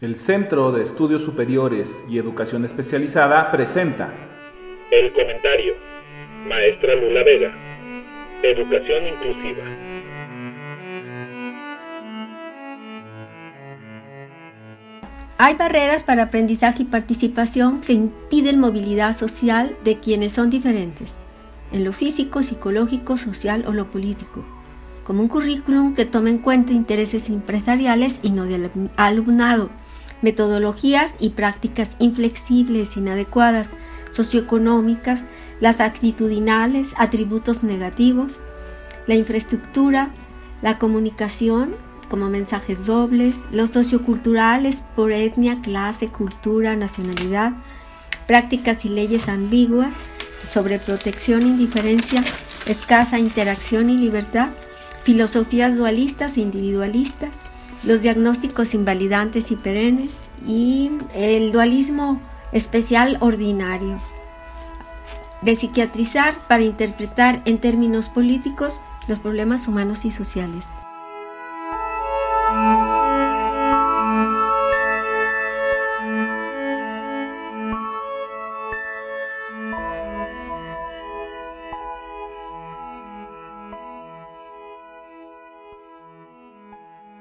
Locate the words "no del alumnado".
28.30-29.70